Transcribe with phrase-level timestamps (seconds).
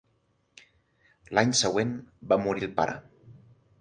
[1.39, 1.93] L'any següent
[2.33, 2.97] va morir el pare.